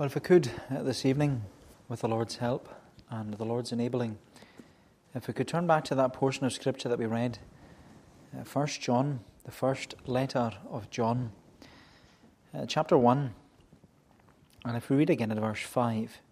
[0.00, 1.42] Well, if we could uh, this evening,
[1.90, 2.70] with the Lord's help
[3.10, 4.16] and the Lord's enabling,
[5.14, 7.38] if we could turn back to that portion of Scripture that we read,
[8.34, 11.32] uh, First John, the first letter of John,
[12.54, 13.34] uh, chapter 1,
[14.64, 16.22] and if we read again at verse 5.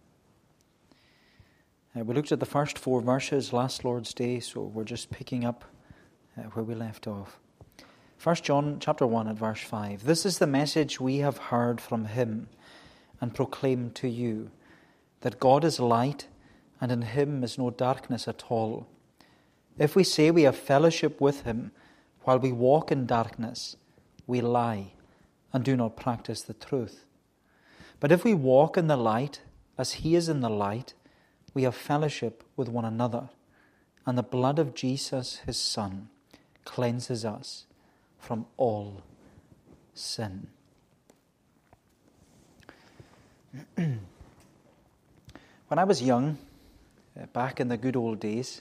[1.94, 5.44] Uh, we looked at the first four verses last Lord's Day, so we're just picking
[5.44, 5.66] up
[6.38, 7.38] uh, where we left off.
[8.16, 10.04] First John chapter 1 at verse 5.
[10.04, 12.48] This is the message we have heard from him
[13.20, 14.50] and proclaim to you
[15.20, 16.28] that God is light
[16.80, 18.86] and in him is no darkness at all.
[19.78, 21.72] If we say we have fellowship with him
[22.22, 23.76] while we walk in darkness,
[24.26, 24.92] we lie
[25.52, 27.04] and do not practice the truth.
[28.00, 29.40] But if we walk in the light
[29.76, 30.94] as he is in the light,
[31.54, 33.30] we have fellowship with one another,
[34.06, 36.08] and the blood of Jesus, his Son,
[36.64, 37.66] cleanses us
[38.18, 39.02] from all
[39.94, 40.48] sin.
[45.68, 46.38] When I was young,
[47.20, 48.60] uh, back in the good old days,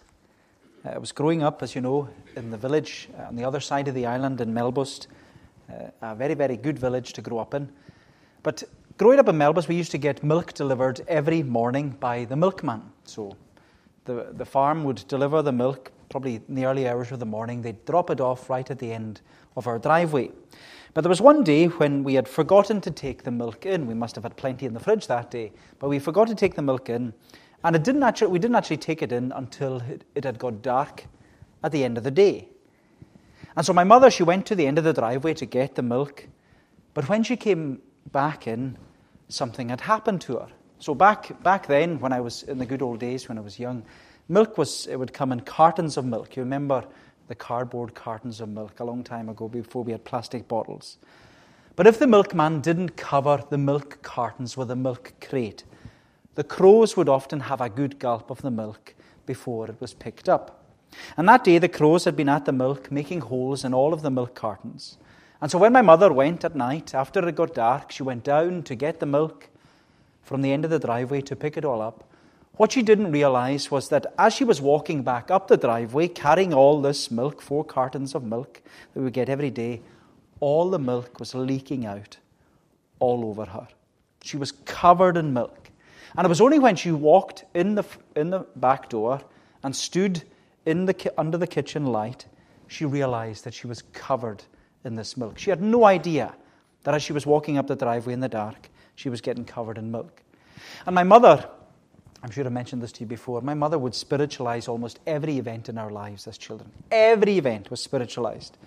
[0.85, 3.59] uh, I was growing up, as you know, in the village uh, on the other
[3.59, 7.69] side of the island in uh, a very, very good village to grow up in.
[8.43, 8.63] But
[8.97, 12.81] growing up in Melbourne, we used to get milk delivered every morning by the milkman.
[13.03, 13.35] So
[14.05, 17.61] the, the farm would deliver the milk probably in the early hours of the morning.
[17.61, 19.21] They'd drop it off right at the end
[19.55, 20.31] of our driveway.
[20.97, 23.85] But there was one day when we had forgotten to take the milk in.
[23.85, 26.55] We must have had plenty in the fridge that day, but we forgot to take
[26.55, 27.13] the milk in.
[27.63, 30.63] And it didn't actually, we didn't actually take it in until it, it had got
[30.63, 31.05] dark
[31.63, 32.49] at the end of the day.
[33.55, 35.83] And so my mother, she went to the end of the driveway to get the
[35.83, 36.27] milk.
[36.95, 37.79] But when she came
[38.11, 38.75] back in,
[39.29, 40.47] something had happened to her.
[40.79, 43.59] So back, back then, when I was in the good old days, when I was
[43.59, 43.83] young,
[44.29, 46.35] milk was, it would come in cartons of milk.
[46.35, 46.83] You remember
[47.27, 50.97] the cardboard cartons of milk a long time ago before we had plastic bottles.
[51.75, 55.63] But if the milkman didn't cover the milk cartons with a milk crate,
[56.35, 60.29] the crows would often have a good gulp of the milk before it was picked
[60.29, 60.63] up.
[61.17, 64.01] And that day the crows had been at the milk, making holes in all of
[64.01, 64.97] the milk cartons.
[65.41, 68.63] And so when my mother went at night, after it got dark, she went down
[68.63, 69.49] to get the milk
[70.23, 72.03] from the end of the driveway to pick it all up.
[72.57, 76.53] What she didn't realize was that as she was walking back up the driveway, carrying
[76.53, 78.61] all this milk, four cartons of milk
[78.93, 79.81] that we get every day,
[80.39, 82.17] all the milk was leaking out
[82.99, 83.67] all over her.
[84.23, 85.69] She was covered in milk.
[86.15, 87.85] And it was only when she walked in the,
[88.15, 89.21] in the back door
[89.63, 90.23] and stood
[90.65, 92.25] in the, under the kitchen light,
[92.67, 94.43] she realized that she was covered
[94.83, 95.37] in this milk.
[95.37, 96.33] She had no idea
[96.83, 99.77] that as she was walking up the driveway in the dark, she was getting covered
[99.77, 100.23] in milk.
[100.87, 101.47] And my mother
[102.23, 103.41] I'm sure I mentioned this to you before.
[103.41, 106.71] My mother would spiritualize almost every event in our lives as children.
[106.91, 108.57] Every event was spiritualized.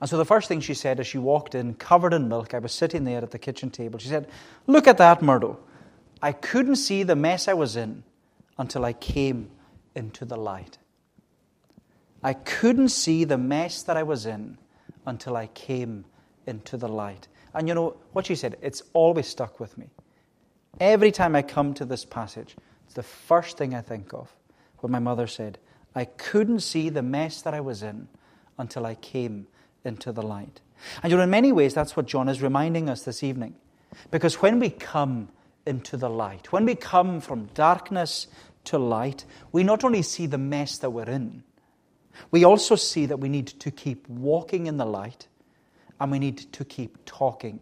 [0.00, 2.58] And so the first thing she said as she walked in, covered in milk, I
[2.58, 3.98] was sitting there at the kitchen table.
[3.98, 4.28] She said,
[4.66, 5.58] Look at that, Murdo.
[6.22, 8.02] I couldn't see the mess I was in
[8.58, 9.50] until I came
[9.94, 10.78] into the light.
[12.22, 14.58] I couldn't see the mess that I was in
[15.06, 16.04] until I came
[16.46, 17.28] into the light.
[17.54, 18.56] And you know what she said?
[18.60, 19.88] It's always stuck with me.
[20.78, 22.56] Every time I come to this passage,
[22.96, 24.34] the first thing I think of
[24.78, 25.58] when my mother said,
[25.94, 28.08] I couldn't see the mess that I was in
[28.58, 29.46] until I came
[29.84, 30.60] into the light.
[31.02, 33.54] And you know, in many ways, that's what John is reminding us this evening.
[34.10, 35.28] Because when we come
[35.66, 38.26] into the light, when we come from darkness
[38.64, 41.44] to light, we not only see the mess that we're in,
[42.30, 45.28] we also see that we need to keep walking in the light
[46.00, 47.60] and we need to keep talking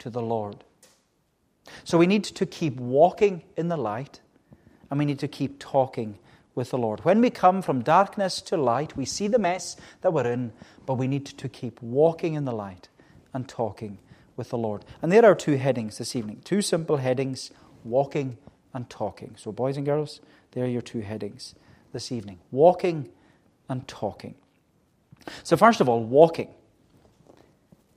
[0.00, 0.64] to the Lord.
[1.84, 4.20] So we need to keep walking in the light
[4.92, 6.18] and we need to keep talking
[6.54, 7.02] with the Lord.
[7.02, 10.52] When we come from darkness to light, we see the mess that we're in,
[10.84, 12.90] but we need to keep walking in the light
[13.32, 13.96] and talking
[14.36, 14.84] with the Lord.
[15.00, 17.52] And there are two headings this evening two simple headings
[17.84, 18.36] walking
[18.74, 19.34] and talking.
[19.38, 20.20] So, boys and girls,
[20.50, 21.54] there are your two headings
[21.94, 23.08] this evening walking
[23.70, 24.34] and talking.
[25.42, 26.48] So, first of all, walking.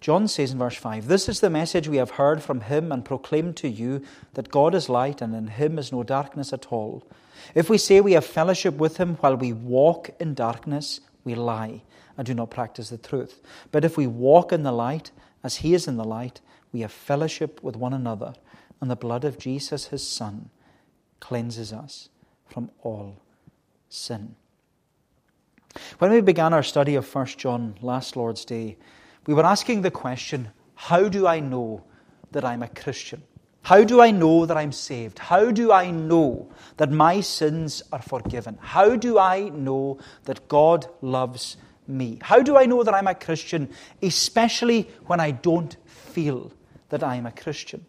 [0.01, 3.03] John says in verse 5 This is the message we have heard from him and
[3.03, 7.03] proclaimed to you that God is light and in him is no darkness at all.
[7.53, 11.81] If we say we have fellowship with him while we walk in darkness, we lie
[12.17, 13.41] and do not practice the truth.
[13.71, 15.11] But if we walk in the light,
[15.43, 16.41] as he is in the light,
[16.71, 18.33] we have fellowship with one another,
[18.81, 20.49] and the blood of Jesus, his Son,
[21.19, 22.09] cleanses us
[22.47, 23.21] from all
[23.89, 24.35] sin.
[25.99, 28.77] When we began our study of 1 John last Lord's Day,
[29.25, 31.83] we were asking the question how do I know
[32.31, 33.23] that I'm a Christian?
[33.63, 35.17] How do I know that I'm saved?
[35.17, 38.59] How do I know that my sins are forgiven?
[38.61, 41.57] How do I know that God loves
[41.87, 42.19] me?
[42.21, 43.69] How do I know that I'm a Christian,
[44.03, 46.51] especially when I don't feel
[46.89, 47.85] that I'm a Christian?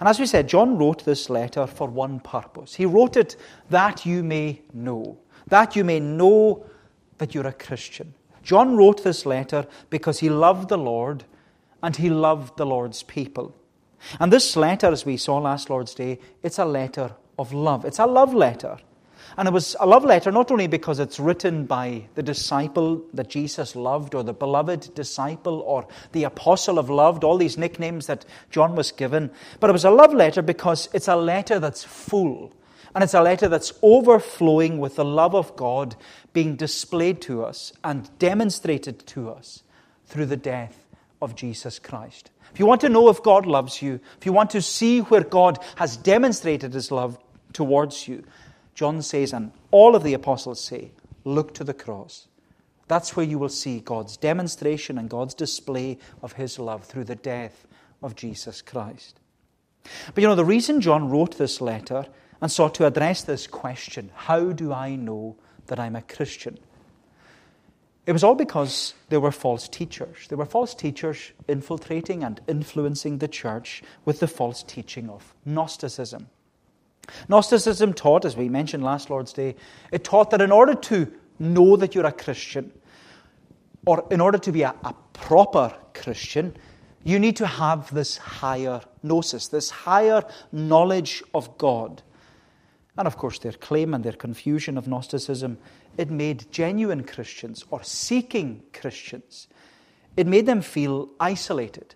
[0.00, 2.74] And as we said, John wrote this letter for one purpose.
[2.74, 3.36] He wrote it
[3.68, 5.18] that you may know,
[5.48, 6.64] that you may know
[7.18, 8.14] that you're a Christian.
[8.46, 11.24] John wrote this letter because he loved the Lord
[11.82, 13.52] and he loved the Lord's people.
[14.20, 17.10] And this letter, as we saw last Lord's Day, it's a letter
[17.40, 17.84] of love.
[17.84, 18.78] It's a love letter.
[19.36, 23.28] And it was a love letter not only because it's written by the disciple that
[23.28, 28.24] Jesus loved, or the beloved disciple, or the apostle of loved, all these nicknames that
[28.52, 32.52] John was given, but it was a love letter because it's a letter that's full.
[32.94, 35.96] And it's a letter that's overflowing with the love of God
[36.32, 39.62] being displayed to us and demonstrated to us
[40.06, 40.86] through the death
[41.20, 42.30] of Jesus Christ.
[42.52, 45.24] If you want to know if God loves you, if you want to see where
[45.24, 47.18] God has demonstrated his love
[47.52, 48.24] towards you,
[48.74, 50.92] John says, and all of the apostles say,
[51.24, 52.28] look to the cross.
[52.88, 57.16] That's where you will see God's demonstration and God's display of his love through the
[57.16, 57.66] death
[58.02, 59.18] of Jesus Christ.
[60.14, 62.06] But you know, the reason John wrote this letter
[62.40, 65.36] and sought to address this question how do I know
[65.66, 66.58] that I'm a Christian?
[68.06, 70.28] It was all because there were false teachers.
[70.28, 76.28] There were false teachers infiltrating and influencing the church with the false teaching of Gnosticism.
[77.28, 79.56] Gnosticism taught, as we mentioned last Lord's Day,
[79.90, 82.72] it taught that in order to know that you're a Christian,
[83.84, 86.56] or in order to be a, a proper Christian,
[87.02, 92.02] you need to have this higher gnosis, this higher knowledge of God.
[92.98, 95.58] And of course, their claim and their confusion of Gnosticism,
[95.98, 99.48] it made genuine Christians or seeking Christians,
[100.16, 101.94] it made them feel isolated.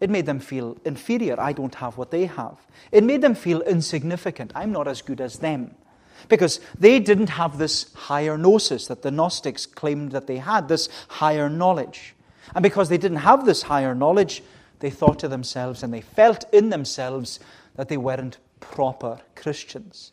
[0.00, 1.40] It made them feel inferior.
[1.40, 2.58] I don't have what they have.
[2.90, 4.50] It made them feel insignificant.
[4.54, 5.76] I'm not as good as them.
[6.28, 10.88] Because they didn't have this higher gnosis that the Gnostics claimed that they had, this
[11.08, 12.14] higher knowledge.
[12.54, 14.42] And because they didn't have this higher knowledge,
[14.80, 17.38] they thought to themselves and they felt in themselves
[17.76, 20.12] that they weren't proper Christians.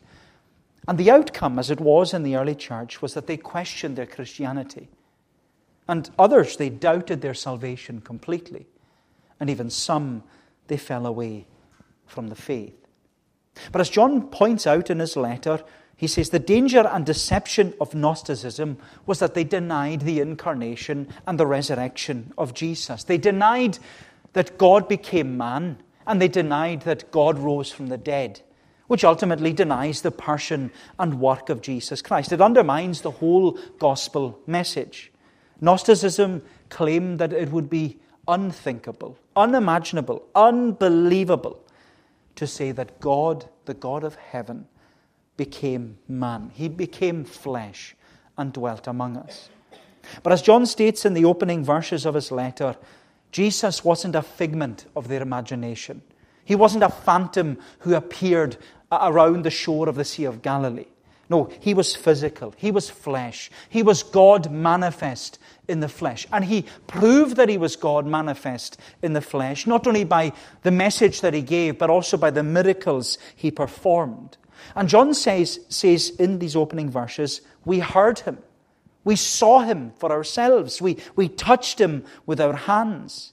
[0.88, 4.06] And the outcome, as it was in the early church, was that they questioned their
[4.06, 4.88] Christianity.
[5.86, 8.66] And others, they doubted their salvation completely
[9.40, 10.22] and even some,
[10.68, 11.46] they fell away
[12.06, 12.76] from the faith.
[13.72, 15.64] But as John points out in his letter,
[15.96, 21.40] he says the danger and deception of Gnosticism was that they denied the incarnation and
[21.40, 23.04] the resurrection of Jesus.
[23.04, 23.78] They denied
[24.34, 28.42] that God became man, and they denied that God rose from the dead,
[28.90, 32.32] which ultimately denies the person and work of Jesus Christ.
[32.32, 35.12] It undermines the whole gospel message.
[35.60, 41.62] Gnosticism claimed that it would be unthinkable, unimaginable, unbelievable
[42.34, 44.66] to say that God, the God of heaven,
[45.36, 46.50] became man.
[46.52, 47.94] He became flesh
[48.36, 49.50] and dwelt among us.
[50.24, 52.74] But as John states in the opening verses of his letter,
[53.30, 56.02] Jesus wasn't a figment of their imagination.
[56.44, 58.56] He wasn't a phantom who appeared
[58.92, 60.86] around the shore of the Sea of Galilee.
[61.30, 62.52] No, he was physical.
[62.56, 63.52] He was flesh.
[63.68, 65.38] He was God manifest
[65.68, 66.26] in the flesh.
[66.32, 70.32] And he proved that he was God manifest in the flesh, not only by
[70.64, 74.38] the message that he gave, but also by the miracles he performed.
[74.74, 78.38] And John says, says in these opening verses, we heard him.
[79.04, 80.82] We saw him for ourselves.
[80.82, 83.32] We, we touched him with our hands.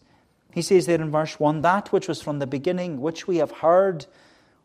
[0.54, 3.52] He says there in verse 1 that which was from the beginning, which we have
[3.52, 4.06] heard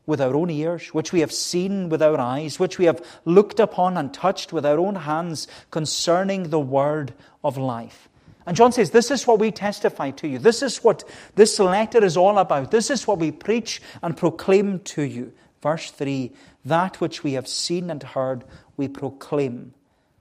[0.06, 3.60] with our own ears, which we have seen with our eyes, which we have looked
[3.60, 8.08] upon and touched with our own hands concerning the word of life.
[8.46, 10.38] And John says, This is what we testify to you.
[10.38, 11.04] This is what
[11.36, 12.70] this letter is all about.
[12.70, 15.32] This is what we preach and proclaim to you.
[15.62, 16.32] Verse 3
[16.64, 18.44] That which we have seen and heard,
[18.76, 19.74] we proclaim,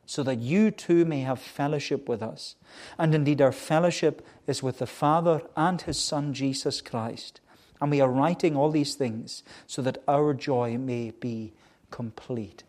[0.06, 2.56] so that you too may have fellowship with us.
[3.00, 7.42] And indeed, our fellowship is with the Father and his Son, Jesus Christ.
[7.82, 11.52] And we are writing all these things so that our joy may be
[11.90, 12.64] complete.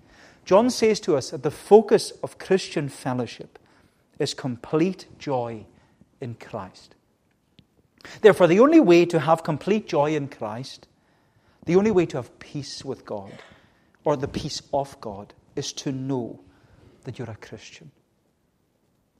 [0.44, 3.58] John says to us that the focus of Christian fellowship
[4.18, 5.66] is complete joy
[6.20, 6.94] in Christ.
[8.20, 10.88] Therefore, the only way to have complete joy in Christ,
[11.66, 13.32] the only way to have peace with God,
[14.04, 16.40] or the peace of God, is to know
[17.04, 17.90] that you're a Christian.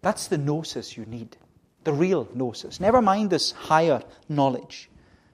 [0.01, 1.37] That's the gnosis you need,
[1.85, 2.81] the real gnosis.
[2.81, 4.89] Never mind this higher knowledge.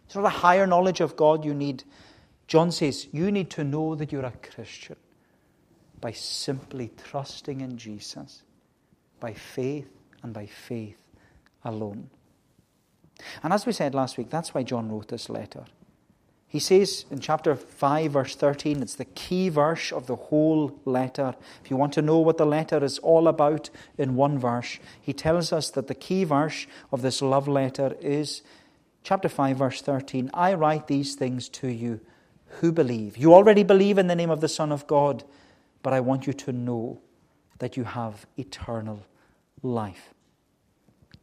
[0.08, 1.84] It's not a higher knowledge of God you need.
[2.46, 4.96] John says you need to know that you're a Christian
[6.00, 8.42] by simply trusting in Jesus,
[9.20, 9.90] by faith
[10.22, 10.96] and by faith
[11.62, 12.08] alone.
[13.42, 15.64] And as we said last week, that's why John wrote this letter.
[16.46, 21.34] He says in chapter 5, verse 13, it's the key verse of the whole letter.
[21.62, 25.12] If you want to know what the letter is all about in one verse, he
[25.12, 28.40] tells us that the key verse of this love letter is
[29.02, 32.00] Chapter 5, verse 13 I write these things to you
[32.60, 33.16] who believe.
[33.16, 35.24] You already believe in the name of the Son of God,
[35.82, 37.00] but I want you to know
[37.58, 39.06] that you have eternal
[39.62, 40.14] life.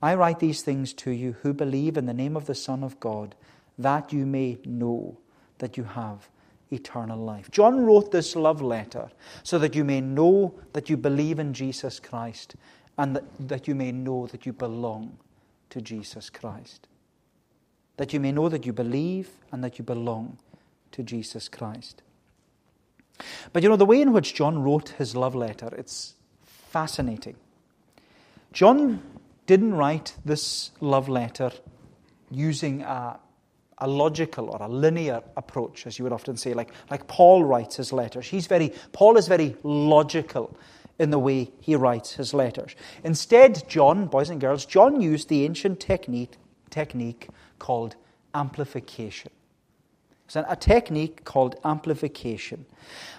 [0.02, 3.00] I write these things to you who believe in the name of the Son of
[3.00, 3.36] God,
[3.78, 5.18] that you may know
[5.58, 6.30] that you have
[6.72, 7.50] eternal life.
[7.52, 9.10] John wrote this love letter
[9.44, 12.56] so that you may know that you believe in Jesus Christ
[12.98, 15.18] and that, that you may know that you belong
[15.70, 16.88] to Jesus Christ.
[17.98, 20.38] That you may know that you believe and that you belong
[20.92, 22.02] to Jesus Christ.
[23.54, 27.36] But you know, the way in which John wrote his love letter, it's fascinating.
[28.52, 29.02] John
[29.46, 31.52] didn't write this love letter
[32.32, 33.20] using a,
[33.78, 37.78] a logical or a linear approach, as you would often say, like, like Paul writes
[37.78, 38.28] his letters.
[38.28, 40.58] He's very, Paul is very logical
[40.98, 42.76] in the way he writes his letters.
[43.04, 46.34] Instead, John, boys and girls, John used the ancient technique,
[46.70, 47.28] technique
[47.66, 47.96] called
[48.36, 49.32] amplification.
[50.26, 52.64] It's a technique called amplification.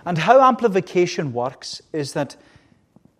[0.04, 2.36] And how amplification works is that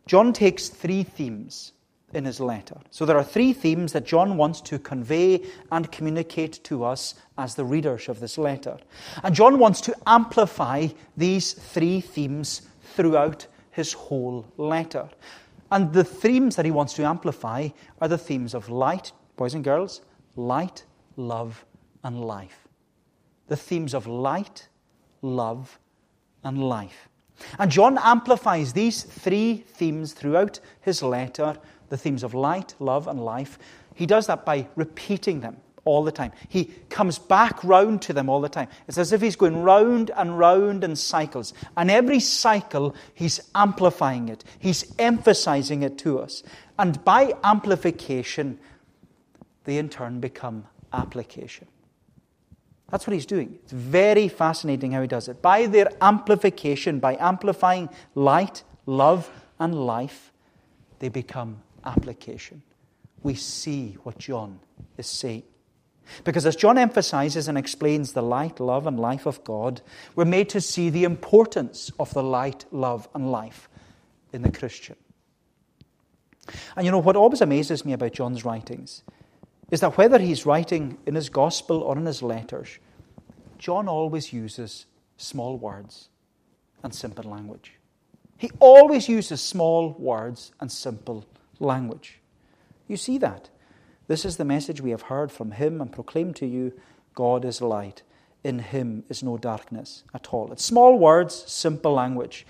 [0.07, 1.73] John takes three themes
[2.15, 2.77] in his letter.
[2.93, 7.57] So there are three themes that John wants to convey and communicate to us as
[7.57, 8.79] the readers of this letter.
[9.25, 12.63] And John wants to amplify these three themes
[12.95, 15.09] throughout his whole letter.
[15.73, 19.65] And the themes that he wants to amplify are the themes of light, boys and
[19.65, 20.03] girls,
[20.37, 20.85] light,
[21.17, 21.65] love,
[22.05, 22.69] and life.
[23.49, 24.69] The themes of light,
[25.23, 25.79] love,
[26.45, 27.09] and life.
[27.59, 31.59] And John amplifies these three themes throughout his letter
[31.89, 33.59] the themes of light, love, and life.
[33.95, 36.33] He does that by repeating them all the time.
[36.49, 38.69] He comes back round to them all the time.
[38.89, 41.55] It's as if he's going round and round in cycles.
[41.77, 46.43] And every cycle, he's amplifying it, he's emphasizing it to us.
[46.79, 48.59] And by amplification,
[49.65, 50.67] they in turn become
[50.97, 51.67] application.
[52.91, 53.59] That's what he's doing.
[53.65, 55.43] It's very fascinating how he does it.
[55.43, 60.33] By their amplification, by amplifying light, love, and life,
[61.01, 62.63] they become application.
[63.23, 64.61] We see what John
[64.97, 65.43] is saying.
[66.23, 69.81] Because as John emphasizes and explains the light, love, and life of God,
[70.15, 73.69] we're made to see the importance of the light, love, and life
[74.33, 74.95] in the Christian.
[76.77, 79.03] And you know, what always amazes me about John's writings
[79.71, 82.79] is that whether he's writing in his gospel or in his letters,
[83.59, 86.09] John always uses small words
[86.83, 87.75] and simple language.
[88.37, 91.25] He always uses small words and simple
[91.59, 92.21] language.
[92.87, 93.49] You see that.
[94.09, 96.73] This is the message we have heard from him and proclaimed to you
[97.15, 98.03] God is light.
[98.45, 100.53] In him is no darkness at all.
[100.53, 102.47] It's small words, simple language.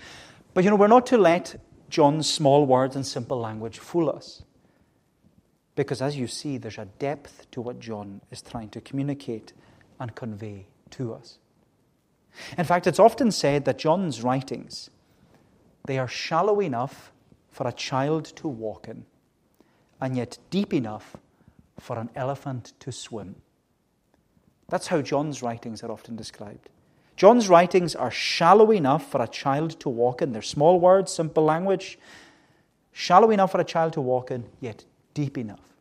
[0.53, 1.59] But you know, we're not to let
[1.89, 4.43] John's small words and simple language fool us.
[5.77, 9.53] Because as you see, there's a depth to what John is trying to communicate
[9.99, 11.37] and convey to us.
[12.57, 14.89] In fact, it's often said that John's writings,
[15.85, 17.11] they are shallow enough
[17.51, 19.05] for a child to walk in,
[20.01, 21.15] and yet deep enough
[21.79, 23.35] for an elephant to swim.
[24.69, 26.69] That's how John's writings are often described.
[27.15, 30.31] John's writings are shallow enough for a child to walk in.
[30.33, 31.99] They're small words, simple language.
[32.91, 34.83] Shallow enough for a child to walk in, yet
[35.17, 35.73] deep enough.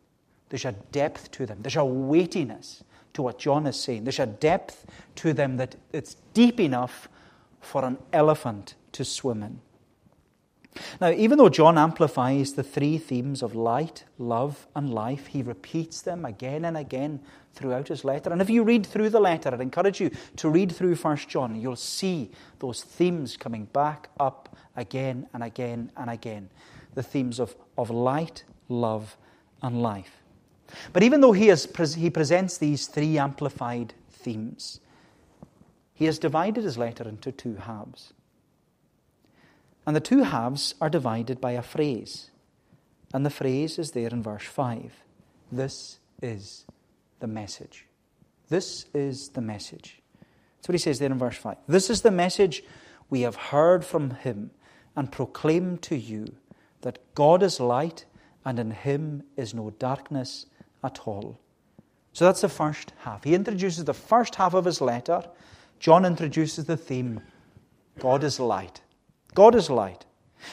[0.48, 4.04] There's a depth to them, there's a weightiness to what John is saying.
[4.04, 7.08] There's a depth to them that it's deep enough
[7.60, 9.60] for an elephant to swim in.
[11.02, 16.00] Now, even though John amplifies the three themes of light, love, and life, he repeats
[16.00, 17.20] them again and again
[17.52, 18.30] throughout his letter.
[18.30, 21.60] And if you read through the letter, I'd encourage you to read through 1 John.
[21.60, 26.48] You'll see those themes coming back up again and again and again.
[26.94, 29.16] The themes of, of light, love,
[29.66, 30.22] and life.
[30.92, 34.80] But even though he, has, he presents these three amplified themes,
[35.94, 38.12] he has divided his letter into two halves.
[39.86, 42.30] And the two halves are divided by a phrase.
[43.14, 44.92] And the phrase is there in verse 5.
[45.50, 46.64] This is
[47.20, 47.86] the message.
[48.48, 50.02] This is the message.
[50.56, 51.56] That's what he says there in verse 5.
[51.68, 52.64] This is the message
[53.08, 54.50] we have heard from him
[54.96, 56.34] and proclaimed to you
[56.80, 58.04] that God is light
[58.46, 60.46] and in him is no darkness
[60.82, 61.38] at all.
[62.12, 63.24] So that's the first half.
[63.24, 65.22] He introduces the first half of his letter.
[65.80, 67.20] John introduces the theme
[67.98, 68.80] God is light.
[69.34, 70.06] God is light.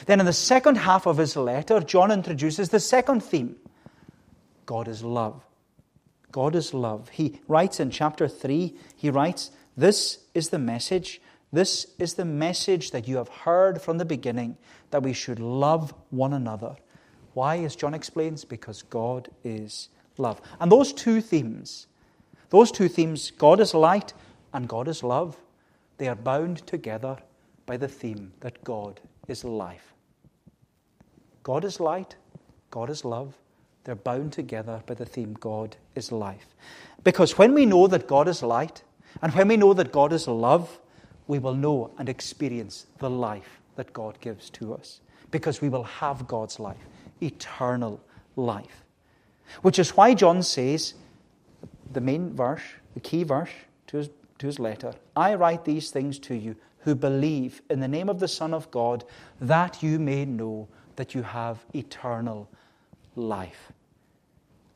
[0.06, 3.56] Then in the second half of his letter, John introduces the second theme
[4.66, 5.42] God is love.
[6.32, 7.10] God is love.
[7.10, 11.20] He writes in chapter 3, he writes, This is the message.
[11.52, 14.56] This is the message that you have heard from the beginning
[14.90, 16.76] that we should love one another.
[17.34, 18.44] Why, as John explains?
[18.44, 19.88] Because God is
[20.18, 20.40] love.
[20.60, 21.86] And those two themes,
[22.54, 24.12] Those two themes, God is light
[24.52, 25.36] and God is love,
[25.98, 27.18] they are bound together
[27.66, 29.92] by the theme that God is life.
[31.42, 32.14] God is light,
[32.70, 33.34] God is love.
[33.82, 36.54] They're bound together by the theme God is life.
[37.02, 38.84] Because when we know that God is light,
[39.20, 40.78] and when we know that God is love,
[41.26, 45.00] we will know and experience the life that God gives to us.
[45.32, 46.86] Because we will have God's life,
[47.20, 48.00] eternal
[48.36, 48.84] life.
[49.62, 50.94] Which is why John says,
[51.92, 52.62] the main verse,
[52.94, 53.50] the key verse
[53.88, 57.88] to his, to his letter I write these things to you who believe in the
[57.88, 59.04] name of the Son of God,
[59.40, 62.48] that you may know that you have eternal
[63.16, 63.72] life.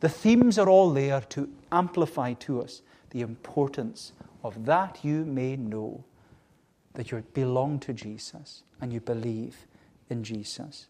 [0.00, 5.56] The themes are all there to amplify to us the importance of that you may
[5.56, 6.04] know
[6.94, 9.66] that you belong to Jesus and you believe
[10.08, 10.86] in Jesus.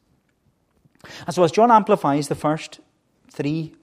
[1.26, 2.80] And so, as John amplifies the first
[3.30, 3.74] three,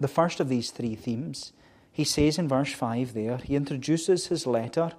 [0.00, 1.52] the first of these three themes,
[1.92, 4.92] he says in verse 5 there, he introduces his letter.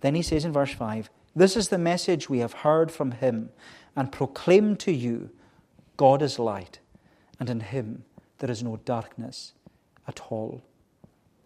[0.00, 3.50] Then he says in verse 5, This is the message we have heard from him
[3.94, 5.30] and proclaimed to you
[5.96, 6.78] God is light,
[7.38, 8.04] and in him
[8.38, 9.52] there is no darkness
[10.08, 10.62] at all.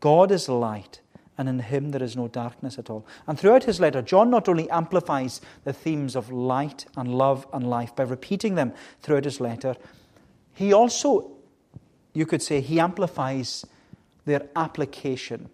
[0.00, 1.00] God is light,
[1.38, 3.06] and in him there is no darkness at all.
[3.26, 7.68] And throughout his letter, John not only amplifies the themes of light and love and
[7.68, 9.76] life by repeating them throughout his letter,
[10.54, 11.30] he also,
[12.14, 13.66] you could say, he amplifies
[14.24, 15.48] their application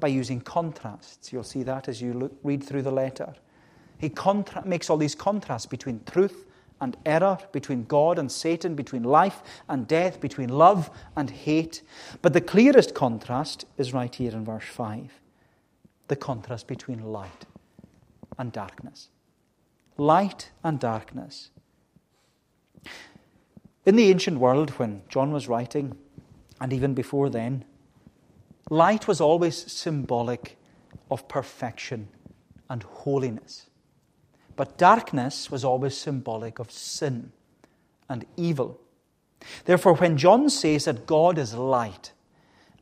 [0.00, 1.32] by using contrasts.
[1.32, 3.34] You'll see that as you look, read through the letter.
[3.98, 6.44] He contra- makes all these contrasts between truth
[6.80, 11.82] and error, between God and Satan, between life and death, between love and hate.
[12.22, 15.10] But the clearest contrast is right here in verse 5
[16.08, 17.46] the contrast between light
[18.38, 19.08] and darkness.
[19.96, 21.50] Light and darkness.
[23.84, 25.96] In the ancient world, when John was writing,
[26.60, 27.64] and even before then,
[28.70, 30.58] light was always symbolic
[31.10, 32.08] of perfection
[32.68, 33.70] and holiness.
[34.56, 37.32] But darkness was always symbolic of sin
[38.08, 38.80] and evil.
[39.64, 42.12] Therefore, when John says that God is light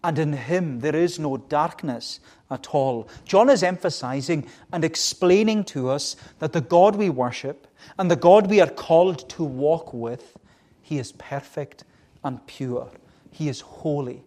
[0.07, 5.91] and in him there is no darkness at all, John is emphasizing and explaining to
[5.91, 7.67] us that the God we worship
[7.99, 10.37] and the God we are called to walk with,
[10.81, 11.83] he is perfect
[12.23, 12.89] and pure.
[13.33, 14.23] He is holy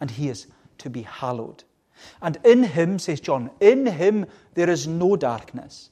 [0.00, 1.62] and he is to be hallowed.
[2.20, 5.90] And in him, says John, in him there is no darkness.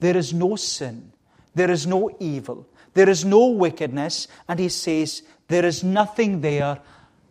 [0.00, 1.12] There is no sin.
[1.54, 2.66] There is no evil.
[2.94, 4.26] There is no wickedness.
[4.48, 6.80] And he says, there is nothing there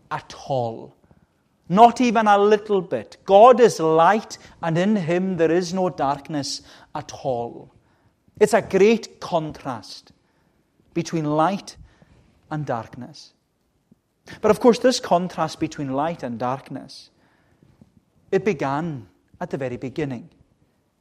[0.09, 0.95] at all.
[1.69, 3.17] Not even a little bit.
[3.25, 6.63] God is light, and in him there is no darkness
[6.95, 7.71] at all.
[8.39, 10.11] It's a great contrast
[10.93, 11.77] between light
[12.49, 13.33] and darkness.
[14.41, 17.11] But of course, this contrast between light and darkness,
[18.31, 19.07] it began
[19.39, 20.29] at the very beginning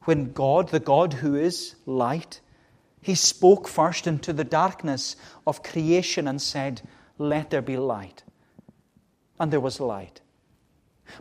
[0.09, 2.41] when God, the God who is light,
[3.01, 6.81] he spoke first into the darkness of creation and said,
[7.17, 8.23] Let there be light.
[9.39, 10.21] And there was light.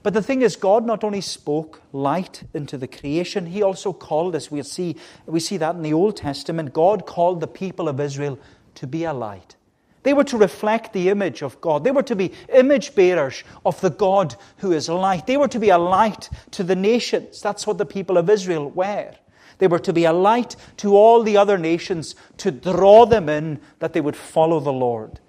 [0.03, 4.35] But the thing is, God not only spoke light into the creation, He also called
[4.37, 4.51] us.
[4.51, 4.96] We see,
[5.27, 6.72] we see that in the Old Testament.
[6.72, 8.38] God called the people of Israel
[8.77, 9.57] to be a light.
[10.05, 11.85] They were to reflect the image of God.
[11.85, 15.27] They were to be image bearers of the God who is light.
[15.27, 17.42] They were to be a light to the nations.
[17.42, 19.12] That's what the people of Israel were.
[19.59, 23.61] They were to be a light to all the other nations to draw them in
[23.81, 25.20] that they would follow the Lord.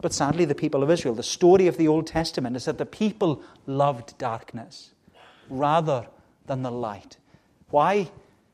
[0.00, 2.86] But sadly, the people of Israel, the story of the Old Testament is that the
[2.86, 4.92] people loved darkness
[5.48, 6.06] rather
[6.46, 7.16] than the light.
[7.70, 8.10] Why?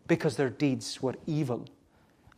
[0.07, 1.67] Because their deeds were evil.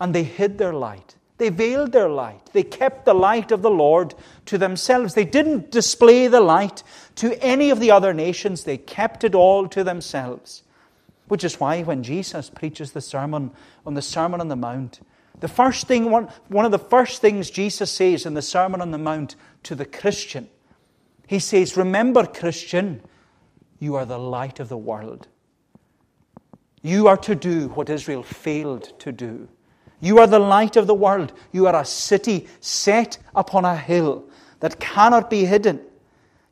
[0.01, 1.15] And they hid their light.
[1.39, 2.51] They veiled their light.
[2.53, 4.15] They kept the light of the Lord
[4.47, 5.15] to themselves.
[5.15, 6.83] They didn't display the light
[7.17, 8.65] to any of the other nations.
[8.65, 10.63] They kept it all to themselves.
[11.29, 13.51] Which is why when Jesus preaches the sermon
[13.85, 15.01] on the Sermon on the Mount,
[15.41, 18.91] the first thing, one, one of the first things Jesus says in the Sermon on
[18.91, 20.49] the Mount to the Christian,
[21.27, 23.03] he says, Remember, Christian,
[23.79, 25.29] you are the light of the world.
[26.83, 29.49] You are to do what Israel failed to do.
[30.01, 31.33] You are the light of the world.
[31.53, 34.29] You are a city set upon a hill
[34.61, 35.81] that cannot be hidden.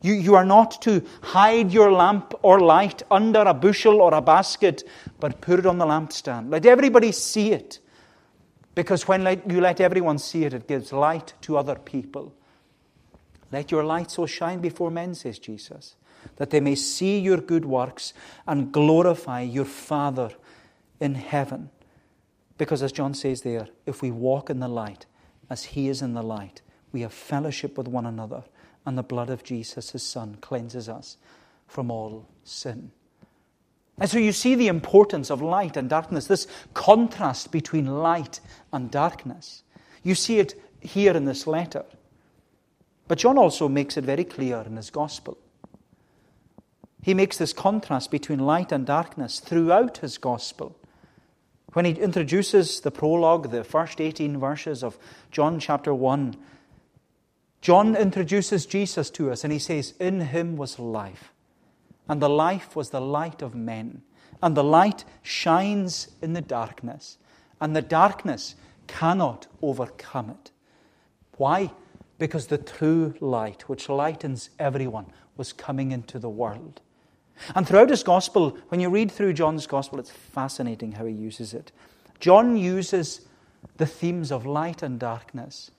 [0.02, 4.20] You, you are not to hide your lamp or light under a bushel or a
[4.20, 4.82] basket,
[5.20, 6.50] but put it on the lampstand.
[6.50, 7.78] Let everybody see it.
[8.74, 12.34] Because when you let everyone see it, it gives light to other people.
[13.52, 15.94] Let your light so shine before men, says Jesus,
[16.36, 18.12] that they may see your good works
[18.46, 20.30] and glorify your Father
[20.98, 21.70] in heaven.
[22.58, 25.06] Because as John says there, if we walk in the light
[25.50, 28.44] as he is in the light, we have fellowship with one another,
[28.86, 31.16] and the blood of Jesus, his Son, cleanses us
[31.66, 32.90] from all sin.
[33.98, 38.40] And so you see the importance of light and darkness, this contrast between light
[38.72, 39.62] and darkness.
[40.02, 41.84] You see it here in this letter.
[43.06, 45.38] But John also makes it very clear in his gospel.
[47.02, 50.74] He makes this contrast between light and darkness throughout his gospel.
[51.74, 54.98] When he introduces the prologue, the first 18 verses of
[55.30, 56.34] John chapter 1,
[57.60, 61.33] John introduces Jesus to us and he says, In him was life,
[62.08, 64.02] and the life was the light of men.
[64.42, 67.18] And the light shines in the darkness,
[67.60, 70.50] and the darkness cannot overcome it.
[71.36, 71.72] Why?
[72.18, 76.80] Because the true light, which lightens everyone, was coming into the world.
[77.54, 81.54] And throughout his gospel, when you read through John's gospel, it's fascinating how he uses
[81.54, 81.72] it.
[82.20, 83.22] John uses
[83.76, 85.70] the themes of light and darkness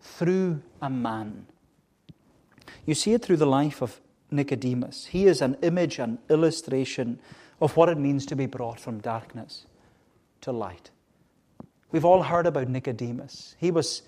[0.00, 1.46] through a man.
[2.86, 5.06] You see it through the life of Nicodemus.
[5.06, 7.18] He is an image, an illustration
[7.60, 9.66] of what it means to be brought from darkness
[10.42, 10.90] to light.
[11.92, 13.56] We've all heard about Nicodemus.
[13.58, 14.02] He was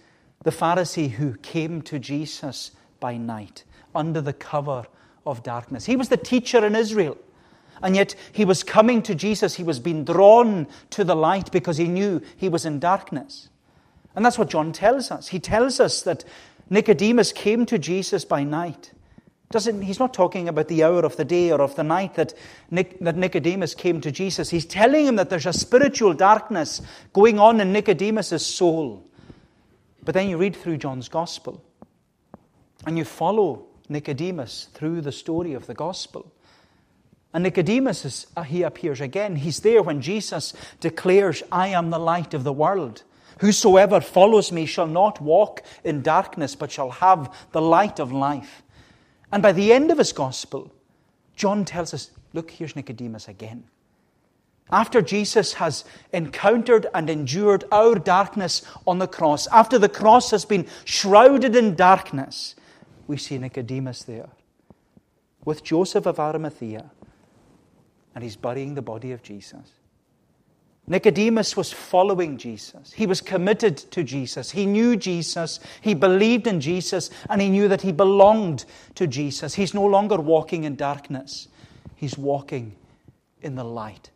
[0.44, 4.86] the Pharisee who came to Jesus by night under the cover
[5.26, 5.86] of darkness.
[5.86, 7.18] He was the teacher in Israel.
[7.82, 9.56] And yet he was coming to Jesus.
[9.56, 13.48] He was being drawn to the light because he knew he was in darkness.
[14.14, 15.28] And that's what John tells us.
[15.28, 16.24] He tells us that
[16.70, 18.92] Nicodemus came to Jesus by night.
[19.52, 22.34] Doesn't, he's not talking about the hour of the day or of the night that,
[22.70, 24.50] Nic, that Nicodemus came to Jesus.
[24.50, 26.80] He's telling him that there's a spiritual darkness
[27.12, 29.06] going on in Nicodemus' soul.
[30.02, 31.62] But then you read through John's gospel
[32.86, 36.32] and you follow Nicodemus through the story of the gospel.
[37.34, 39.36] And Nicodemus, is, uh, he appears again.
[39.36, 43.02] He's there when Jesus declares, I am the light of the world.
[43.38, 48.62] Whosoever follows me shall not walk in darkness, but shall have the light of life.
[49.32, 50.70] And by the end of his gospel,
[51.34, 53.64] John tells us look, here's Nicodemus again.
[54.70, 60.44] After Jesus has encountered and endured our darkness on the cross, after the cross has
[60.44, 62.54] been shrouded in darkness,
[63.06, 64.30] we see Nicodemus there
[65.44, 66.90] with Joseph of Arimathea,
[68.14, 69.72] and he's burying the body of Jesus.
[70.86, 72.92] Nicodemus was following Jesus.
[72.92, 74.50] He was committed to Jesus.
[74.50, 75.60] He knew Jesus.
[75.80, 77.10] He believed in Jesus.
[77.30, 78.64] And he knew that he belonged
[78.96, 79.54] to Jesus.
[79.54, 81.48] He's no longer walking in darkness,
[81.96, 82.74] he's walking
[83.42, 84.10] in the light.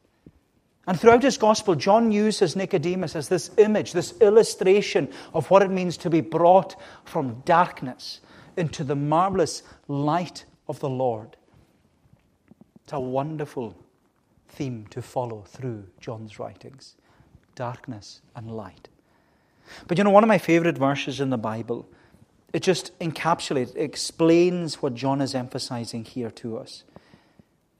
[0.88, 5.70] And throughout his gospel, John uses Nicodemus as this image, this illustration of what it
[5.70, 8.20] means to be brought from darkness
[8.56, 11.36] into the marvelous light of the Lord.
[12.84, 13.76] It's a wonderful
[14.56, 16.96] theme to follow through John's writings
[17.54, 18.88] darkness and light.
[19.88, 21.88] But you know, one of my favorite verses in the Bible,
[22.52, 26.84] it just encapsulates, explains what John is emphasizing here to us.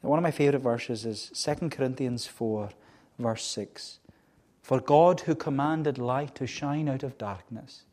[0.00, 2.70] One of my favorite verses is 2 Corinthians 4,
[3.18, 3.98] verse 6.
[4.62, 7.84] For God, who commanded light to shine out of darkness,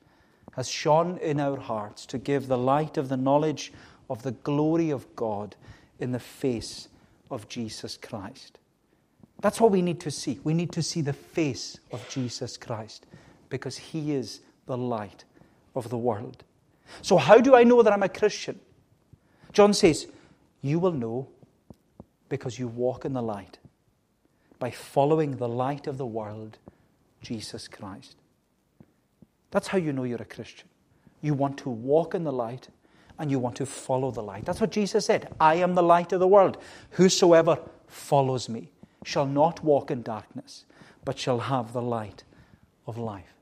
[0.53, 3.73] has shone in our hearts to give the light of the knowledge
[4.09, 5.55] of the glory of God
[5.99, 6.87] in the face
[7.29, 8.59] of Jesus Christ.
[9.43, 10.39] That's what we need to see.
[10.45, 13.05] We need to see the face of Jesus Christ
[13.49, 15.25] because he is the light
[15.75, 16.45] of the world.
[17.01, 18.57] So, how do I know that I'm a Christian?
[19.51, 20.07] John says,
[20.61, 21.27] You will know
[22.29, 23.57] because you walk in the light
[24.59, 26.57] by following the light of the world,
[27.21, 28.15] Jesus Christ.
[29.51, 30.69] That's how you know you're a Christian.
[31.21, 32.69] You want to walk in the light
[33.19, 34.45] and you want to follow the light.
[34.45, 35.33] That's what Jesus said.
[35.37, 36.59] I am the light of the world.
[36.91, 38.69] Whosoever follows me
[39.03, 40.65] shall not walk in darkness,
[41.05, 42.23] but shall have the light
[42.87, 43.33] of life.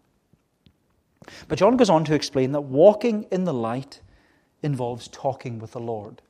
[1.48, 4.02] But John goes on to explain that walking in the light
[4.64, 6.22] involves talking with the Lord.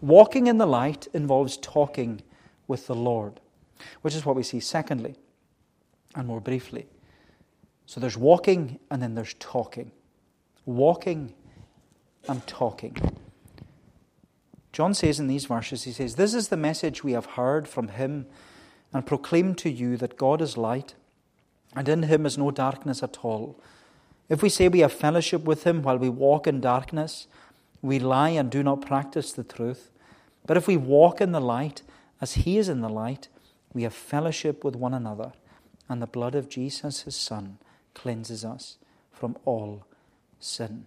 [0.00, 2.22] Walking in the light involves talking
[2.66, 3.40] with the Lord,
[4.02, 5.16] which is what we see secondly,
[6.14, 6.86] and more briefly.
[7.86, 9.92] So there's walking and then there's talking.
[10.64, 11.34] Walking
[12.28, 12.96] and talking.
[14.74, 17.86] John says in these verses, he says, This is the message we have heard from
[17.88, 18.26] him
[18.92, 20.94] and proclaimed to you that God is light,
[21.76, 23.56] and in him is no darkness at all.
[24.28, 27.28] If we say we have fellowship with him while we walk in darkness,
[27.82, 29.92] we lie and do not practice the truth.
[30.44, 31.82] But if we walk in the light,
[32.20, 33.28] as he is in the light,
[33.72, 35.34] we have fellowship with one another,
[35.88, 37.58] and the blood of Jesus, his Son,
[37.94, 38.78] cleanses us
[39.12, 39.84] from all
[40.40, 40.86] sin.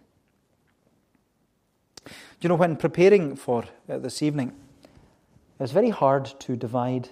[2.07, 4.53] Do you know, when preparing for uh, this evening,
[5.59, 7.09] it's very hard to divide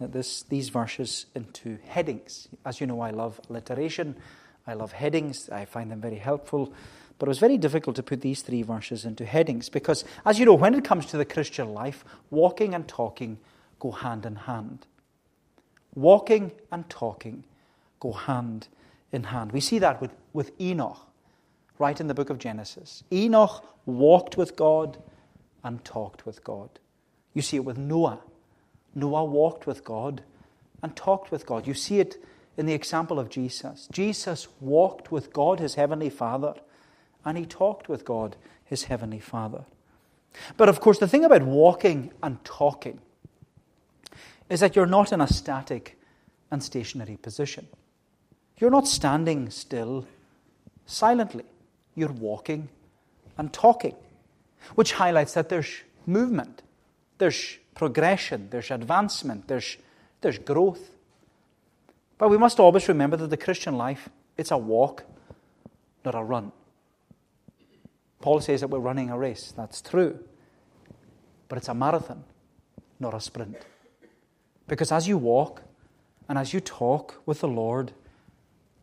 [0.00, 2.48] uh, this, these verses into headings.
[2.64, 4.16] As you know, I love alliteration,
[4.66, 6.72] I love headings, I find them very helpful.
[7.18, 10.44] But it was very difficult to put these three verses into headings because, as you
[10.44, 13.38] know, when it comes to the Christian life, walking and talking
[13.78, 14.86] go hand in hand.
[15.94, 17.44] Walking and talking
[18.00, 18.68] go hand
[19.12, 19.52] in hand.
[19.52, 20.98] We see that with, with Enoch,
[21.78, 23.04] right in the book of Genesis.
[23.12, 24.98] Enoch walked with God
[25.62, 26.70] and talked with God.
[27.34, 28.20] You see it with Noah.
[28.94, 30.22] Noah walked with God
[30.82, 31.66] and talked with God.
[31.66, 32.16] You see it
[32.56, 33.88] in the example of Jesus.
[33.92, 36.54] Jesus walked with God, his heavenly Father,
[37.24, 39.64] and he talked with God, his heavenly Father.
[40.56, 43.00] But of course, the thing about walking and talking
[44.48, 45.98] is that you're not in a static
[46.50, 47.66] and stationary position.
[48.58, 50.06] You're not standing still
[50.86, 51.44] silently.
[51.96, 52.68] You're walking
[53.36, 53.96] and talking,
[54.76, 55.68] which highlights that there's
[56.06, 56.62] movement,
[57.18, 59.76] there's progression, there's advancement, there's,
[60.20, 60.90] there's growth.
[62.18, 65.04] But we must always remember that the Christian life, it's a walk,
[66.04, 66.52] not a run.
[68.20, 69.52] Paul says that we're running a race.
[69.56, 70.18] That's true.
[71.48, 72.24] But it's a marathon,
[72.98, 73.56] not a sprint.
[74.66, 75.62] Because as you walk
[76.28, 77.92] and as you talk with the Lord,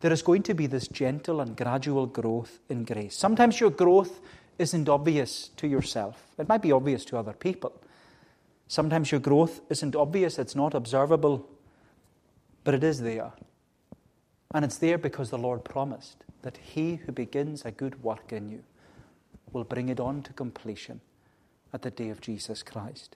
[0.04, 3.16] there is going to be this gentle and gradual growth in grace.
[3.16, 4.20] Sometimes your growth
[4.60, 7.72] isn't obvious to yourself, it might be obvious to other people.
[8.68, 11.48] Sometimes your growth isn't obvious, it's not observable,
[12.66, 13.32] but it is there.
[14.54, 18.50] And it's there because the Lord promised that He who begins a good work in
[18.50, 18.64] you
[19.54, 21.00] will bring it on to completion
[21.72, 23.16] at the day of Jesus Christ.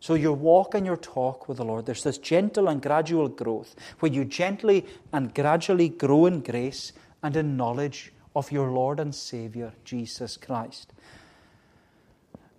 [0.00, 3.74] So, your walk and your talk with the Lord, there's this gentle and gradual growth
[3.98, 9.12] where you gently and gradually grow in grace and in knowledge of your Lord and
[9.12, 10.92] Savior, Jesus Christ.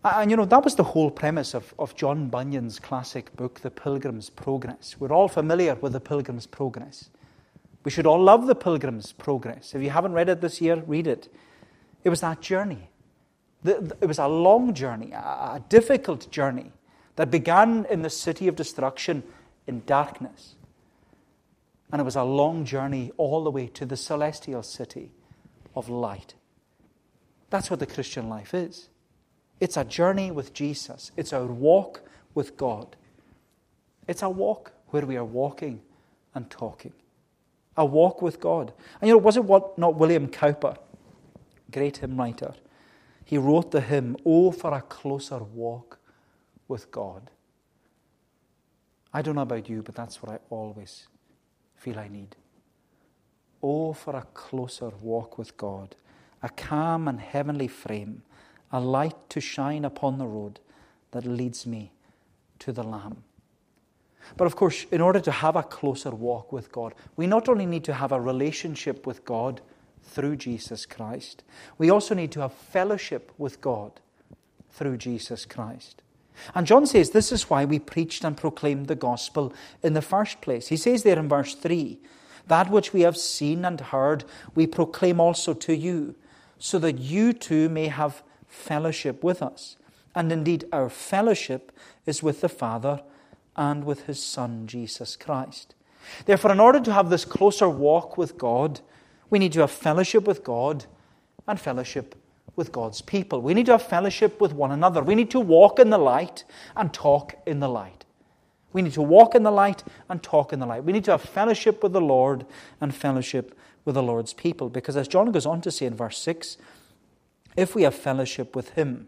[0.04, 3.72] And you know, that was the whole premise of, of John Bunyan's classic book, The
[3.72, 4.96] Pilgrim's Progress.
[5.00, 7.10] We're all familiar with The Pilgrim's Progress.
[7.86, 9.74] We should all love The Pilgrim's Progress.
[9.74, 11.30] If you haven't read it this year, read it.
[12.04, 12.90] It was that journey.
[13.66, 16.72] It was a long journey, a difficult journey
[17.20, 19.24] that began in the city of destruction
[19.68, 20.56] in darkness.
[21.92, 25.12] And it was a long journey all the way to the celestial city
[25.76, 26.36] of light.
[27.50, 28.88] That's what the Christian life is.
[29.60, 32.04] It's a journey with Jesus, it's a walk
[32.36, 32.96] with God.
[34.08, 35.82] It's a walk where we are walking
[36.34, 36.94] and talking.
[37.76, 38.72] A walk with God.
[39.02, 40.78] And you know, was it what not William Cowper,
[41.70, 42.54] great hymn writer,
[43.26, 45.99] he wrote the hymn, Oh, for a closer walk
[46.70, 47.30] with God.
[49.14, 51.08] I don't know about you, but that's what I always
[51.76, 52.36] feel I need.
[53.62, 55.96] Oh, for a closer walk with God,
[56.42, 58.22] a calm and heavenly frame,
[58.72, 60.60] a light to shine upon the road
[61.12, 61.92] that leads me
[62.60, 63.24] to the Lamb.
[64.38, 67.66] But of course, in order to have a closer walk with God, we not only
[67.66, 69.62] need to have a relationship with God
[70.04, 71.44] through Jesus Christ,
[71.78, 74.00] we also need to have fellowship with God
[74.70, 76.04] through Jesus Christ.
[76.56, 80.42] And John says this is why we preached and proclaimed the gospel in the first
[80.42, 80.68] place.
[80.68, 82.00] He says there in verse 3
[82.48, 84.24] That which we have seen and heard,
[84.56, 86.16] we proclaim also to you,
[86.58, 89.78] so that you too may have fellowship with us.
[90.16, 91.72] And indeed, our fellowship
[92.06, 93.02] is with the Father
[93.56, 95.76] and with his Son, Jesus Christ.
[96.26, 98.80] Therefore, in order to have this closer walk with God,
[99.30, 100.86] we need to have fellowship with God
[101.48, 102.16] and fellowship
[102.60, 103.42] with God's people.
[103.42, 105.02] We need to have fellowship with one another.
[105.02, 106.44] We need to walk in the light
[106.76, 108.04] and talk in the light.
[108.74, 110.84] We need to walk in the light and talk in the light.
[110.84, 112.46] We need to have fellowship with the Lord
[112.82, 114.70] and fellowship with the Lord's people.
[114.70, 116.58] Because as John goes on to say in verse 6,
[117.56, 119.08] if we have fellowship with Him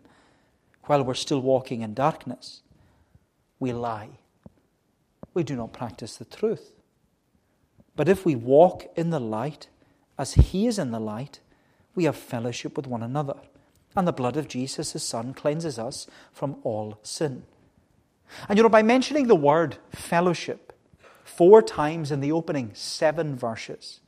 [0.86, 2.62] while we're still walking in darkness,
[3.60, 4.12] we lie.
[5.34, 6.72] We do not practice the truth.
[7.98, 9.68] But if we walk in the light
[10.18, 11.42] as He is in the light,
[11.96, 13.38] we have fellowship with one another.
[13.96, 17.44] And the blood of Jesus, his Son, cleanses us from all sin.
[18.48, 20.74] And you know, by mentioning the word fellowship
[21.24, 24.00] four times in the opening seven verses,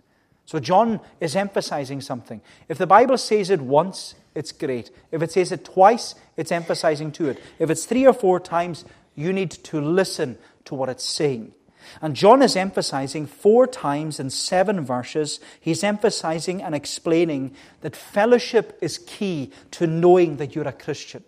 [0.46, 2.42] so John is emphasizing something.
[2.68, 4.92] If the Bible says it once, it's great.
[5.12, 7.40] If it says it twice, it's emphasizing to it.
[7.60, 8.84] If it's three or four times,
[9.16, 11.54] you need to listen to what it's saying.
[12.02, 18.78] And John is emphasizing four times in seven verses, he's emphasizing and explaining that fellowship
[18.82, 21.24] is key to knowing that you're a Christian.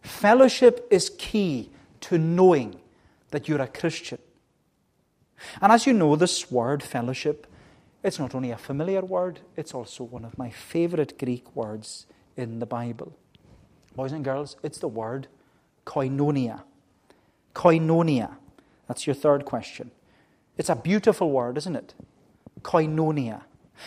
[0.00, 1.70] Fellowship is key
[2.02, 2.76] to knowing
[3.30, 4.18] that you're a Christian.
[5.60, 7.46] And as you know, this word, fellowship,
[8.02, 12.60] it's not only a familiar word, it's also one of my favorite Greek words in
[12.60, 13.16] the Bible.
[13.94, 15.26] Boys and girls, it's the word
[15.84, 16.62] koinonia.
[17.54, 18.36] Koinonia.
[18.88, 19.90] That's your third question.
[20.56, 21.94] It's a beautiful word, isn't it?
[22.62, 23.42] Koinonia.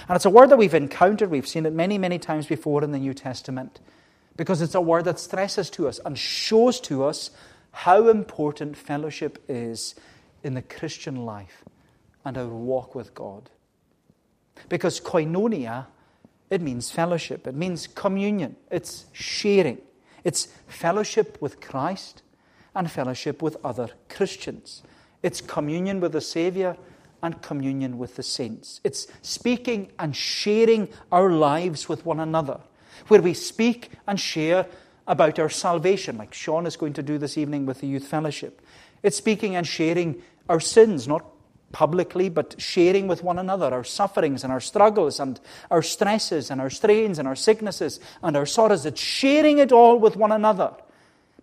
[0.08, 2.92] And it's a word that we've encountered, we've seen it many, many times before in
[2.92, 3.80] the New Testament,
[4.38, 7.32] because it's a word that stresses to us and shows to us
[7.72, 9.96] how important fellowship is
[10.44, 11.64] in the Christian life
[12.24, 13.50] and our walk with God.
[14.68, 15.88] Because koinonia,
[16.50, 19.80] it means fellowship, it means communion, it's sharing,
[20.24, 22.22] it's fellowship with Christ
[22.76, 24.84] and fellowship with other Christians.
[25.24, 26.78] It's communion with the Savior
[27.22, 28.80] and communion with the saints.
[28.84, 32.60] It's speaking and sharing our lives with one another,
[33.08, 34.66] where we speak and share
[35.08, 38.62] about our salvation, like Sean is going to do this evening with the youth fellowship.
[39.04, 41.26] It's speaking and sharing our sins, not
[41.72, 46.62] publicly, but sharing with one another our sufferings and our struggles and our stresses and
[46.62, 48.86] our strains and our sicknesses and our sorrows.
[48.86, 50.74] It's sharing it all with one another.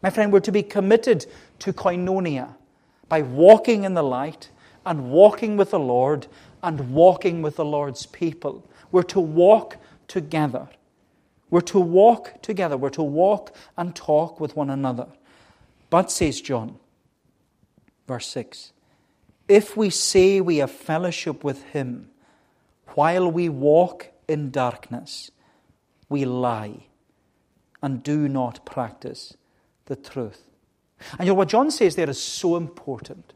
[0.02, 1.26] My friend, we're to be committed
[1.60, 2.54] to koinonia
[3.08, 4.50] by walking in the light
[4.84, 6.26] and walking with the Lord
[6.62, 8.68] and walking with the Lord's people.
[8.92, 9.78] We're to walk
[10.08, 10.68] together.
[11.50, 12.76] We're to walk together.
[12.76, 15.06] We're to walk and talk with one another.
[15.90, 16.78] But, says John,
[18.06, 18.72] verse 6,
[19.48, 22.10] if we say we have fellowship with him
[22.94, 25.30] while we walk in darkness,
[26.08, 26.86] we lie
[27.82, 29.36] and do not practice
[29.86, 30.42] the truth.
[31.12, 33.32] And you know what John says there is so important.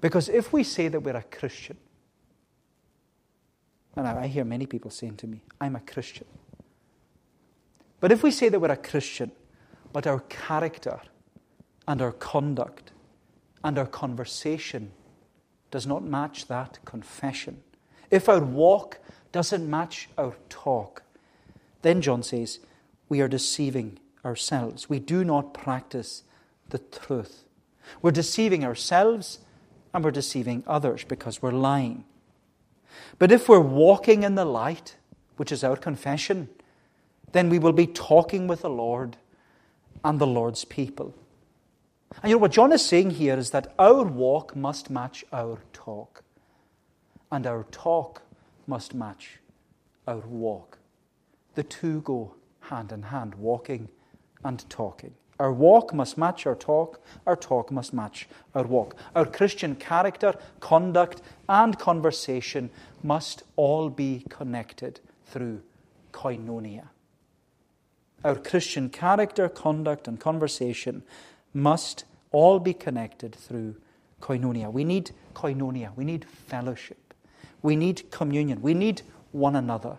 [0.00, 1.76] Because if we say that we're a Christian,
[3.96, 6.26] and I hear many people saying to me, I'm a Christian.
[7.98, 9.32] But if we say that we're a Christian,
[9.92, 11.00] but our character
[11.88, 12.92] and our conduct
[13.64, 14.92] and our conversation
[15.70, 17.62] does not match that confession,
[18.10, 18.98] if our walk
[19.32, 21.02] doesn't match our talk,
[21.82, 22.60] then John says,
[23.08, 24.88] we are deceiving ourselves.
[24.88, 26.24] We do not practice
[26.70, 27.44] the truth.
[28.02, 29.38] We're deceiving ourselves
[29.94, 32.04] and we're deceiving others because we're lying.
[33.18, 34.96] But if we're walking in the light,
[35.36, 36.48] which is our confession,
[37.32, 39.16] then we will be talking with the Lord
[40.04, 41.14] and the Lord's people.
[42.22, 45.58] And you know what John is saying here is that our walk must match our
[45.72, 46.22] talk,
[47.30, 48.22] and our talk
[48.66, 49.38] must match
[50.06, 50.78] our walk.
[51.54, 52.35] The two go
[52.68, 53.88] hand in hand, walking
[54.44, 55.14] and talking.
[55.38, 58.96] Our walk must match our talk, our talk must match our walk.
[59.14, 62.70] Our Christian character, conduct, and conversation
[63.02, 65.62] must all be connected through
[66.12, 66.88] koinonia.
[68.24, 71.02] Our Christian character, conduct, and conversation
[71.52, 73.76] must all be connected through
[74.20, 74.72] koinonia.
[74.72, 75.94] We need koinonia.
[75.96, 77.14] We need fellowship.
[77.62, 78.62] We need communion.
[78.62, 79.02] We need
[79.32, 79.98] one another.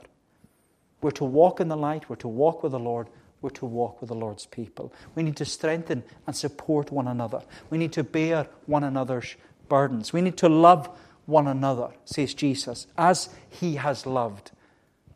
[1.02, 2.10] We're to walk in the light.
[2.10, 3.08] We're to walk with the Lord
[3.42, 4.92] we're to walk with the Lord's people.
[5.16, 7.44] We need to strengthen and support one another.
[7.70, 9.36] We need to bear one another's
[9.70, 10.12] burdens.
[10.12, 10.90] We need to love
[11.26, 14.52] one another, says Jesus, as he has loved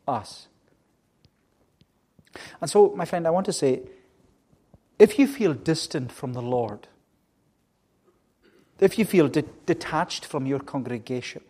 [0.06, 0.46] us.
[2.60, 3.82] And so, my friend, I want to say
[4.98, 6.86] if you feel distant from the Lord,
[8.78, 11.42] if you feel de- detached from your congregation,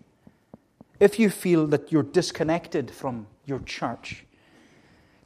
[1.00, 4.24] if you feel that you're disconnected from your church,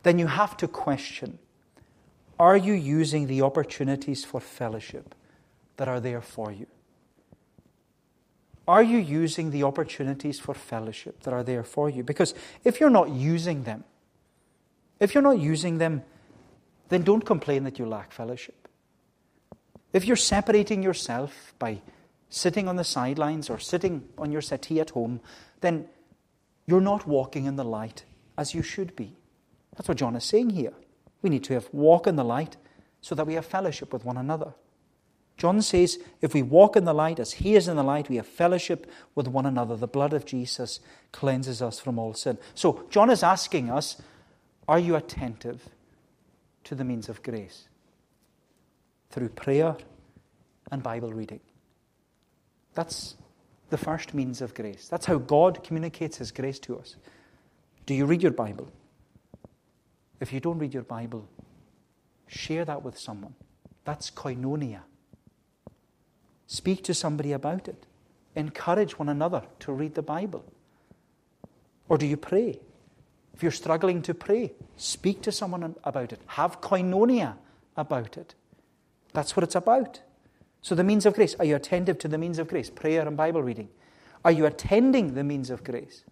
[0.03, 1.39] then you have to question
[2.39, 5.15] are you using the opportunities for fellowship
[5.79, 6.67] that are there for you?
[8.69, 12.03] Are you using the opportunities for fellowship that are there for you?
[12.03, 13.85] Because if you're not using them,
[15.01, 16.03] if you're not using them,
[16.89, 18.69] then don't complain that you lack fellowship.
[19.93, 21.81] If you're separating yourself by
[22.29, 25.21] sitting on the sidelines or sitting on your settee at home,
[25.61, 25.89] then
[26.67, 28.05] you're not walking in the light
[28.37, 29.17] as you should be.
[29.77, 30.73] That's what John is saying here.
[31.23, 32.57] We need to have walk in the light
[33.01, 34.55] so that we have fellowship with one another.
[35.37, 38.17] John says, if we walk in the light as he is in the light, we
[38.17, 39.77] have fellowship with one another.
[39.77, 40.81] The blood of Jesus
[41.13, 42.39] cleanses us from all sin.
[42.55, 44.01] So, John is asking us,
[44.67, 45.69] are you attentive
[46.65, 47.69] to the means of grace?
[49.11, 49.77] Through prayer
[50.73, 51.41] and Bible reading.
[52.75, 53.15] That's
[53.71, 54.89] the first means of grace.
[54.89, 56.97] That's how God communicates his grace to us.
[57.85, 58.71] Do you read your Bible?
[60.21, 61.29] If you don't read your Bible,
[62.27, 63.35] share that with someone.
[63.85, 64.81] That's koinonia.
[66.47, 67.87] Speak to somebody about it.
[68.35, 70.45] Encourage one another to read the Bible.
[71.89, 72.59] Or do you pray?
[73.35, 76.21] If you're struggling to pray, speak to someone about it.
[76.27, 77.35] Have koinonia
[77.77, 78.35] about it.
[79.13, 80.01] That's what it's about.
[80.67, 81.37] So, the means of grace.
[81.39, 82.71] Are you attentive to the means of grace?
[82.71, 83.69] Prayer and Bible reading.
[84.25, 86.03] Are you attending the means of grace?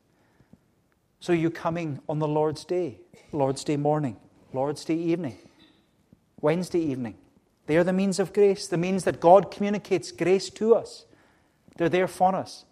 [1.18, 3.00] So, are you coming on the Lord's Day?
[3.32, 4.16] Lord's Day morning,
[4.52, 5.38] Lord's Day evening,
[6.40, 7.16] Wednesday evening.
[7.66, 11.04] They are the means of grace, the means that God communicates grace to us.
[11.76, 12.64] They're there for us.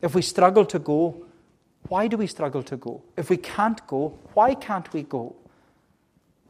[0.00, 1.24] If we struggle to go,
[1.86, 3.00] why do we struggle to go?
[3.16, 5.36] If we can't go, why can't we go?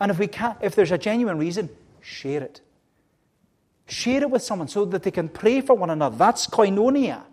[0.00, 1.68] And if we can't, if there's a genuine reason,
[2.00, 2.62] share it.
[3.92, 6.16] Share it with someone so that they can pray for one another.
[6.16, 7.24] That's koinonia.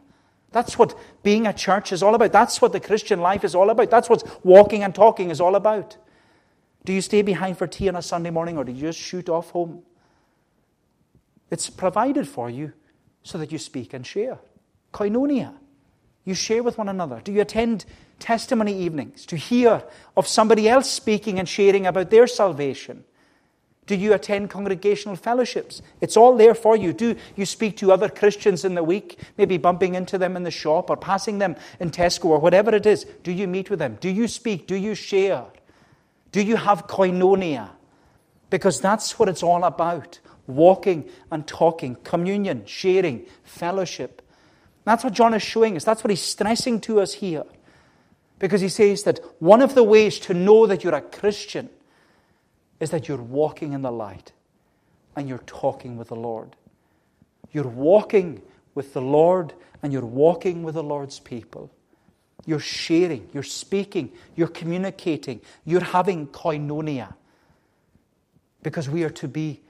[0.51, 0.93] That's what
[1.23, 2.33] being a church is all about.
[2.33, 3.89] That's what the Christian life is all about.
[3.89, 5.95] That's what walking and talking is all about.
[6.83, 9.29] Do you stay behind for tea on a Sunday morning or do you just shoot
[9.29, 9.83] off home?
[11.49, 12.73] It's provided for you
[13.23, 14.37] so that you speak and share.
[14.93, 15.53] Koinonia.
[16.25, 17.21] You share with one another.
[17.23, 17.85] Do you attend
[18.19, 19.81] testimony evenings to hear
[20.17, 23.05] of somebody else speaking and sharing about their salvation?
[23.89, 25.81] Do you attend congregational fellowships?
[25.99, 26.93] It's all there for you.
[26.93, 30.51] Do you speak to other Christians in the week, maybe bumping into them in the
[30.51, 33.07] shop or passing them in Tesco or whatever it is?
[33.23, 33.97] Do you meet with them?
[33.99, 34.67] Do you speak?
[34.67, 35.43] Do you share?
[36.31, 37.71] Do you have koinonia?
[38.51, 44.21] Because that's what it's all about walking and talking, communion, sharing, fellowship.
[44.83, 45.83] That's what John is showing us.
[45.83, 47.45] That's what he's stressing to us here.
[48.37, 51.71] Because he says that one of the ways to know that you're a Christian
[52.79, 54.31] is that you're walking in the light
[55.15, 56.55] and you're talking with the Lord.
[57.51, 58.41] You're walking
[58.75, 61.71] with the Lord and you're walking with the Lord's people.
[62.45, 67.13] You're sharing, you're speaking, you're communicating, you're having koinonia.
[68.63, 69.61] Because we are to be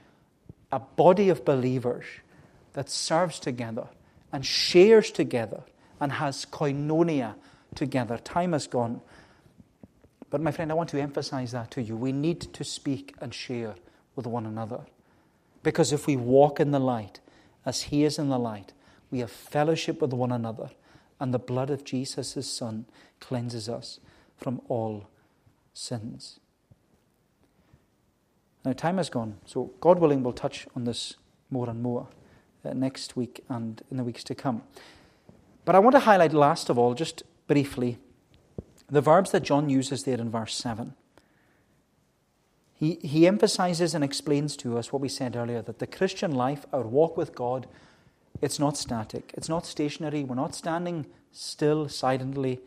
[0.72, 2.04] a body of believers
[2.74, 3.88] that serves together
[4.32, 5.62] and shares together
[6.00, 7.34] and has koinonia
[7.74, 8.18] together.
[8.18, 9.00] Time has gone.
[10.30, 11.96] But, my friend, I want to emphasize that to you.
[11.96, 13.74] We need to speak and share
[14.14, 14.80] with one another.
[15.62, 17.20] Because if we walk in the light,
[17.66, 18.72] as He is in the light,
[19.10, 20.70] we have fellowship with one another,
[21.18, 22.86] and the blood of Jesus, His Son,
[23.18, 24.00] cleanses us
[24.36, 25.08] from all
[25.74, 26.38] sins.
[28.64, 31.16] Now, time has gone, so God willing, we'll touch on this
[31.50, 32.08] more and more
[32.64, 34.62] uh, next week and in the weeks to come.
[35.64, 37.98] But I want to highlight, last of all, just briefly,
[38.90, 40.94] the verbs that John uses there in verse 7.
[42.74, 46.64] He, he emphasizes and explains to us what we said earlier that the Christian life,
[46.72, 47.66] our walk with God,
[48.40, 52.60] it's not static, it's not stationary, we're not standing still silently.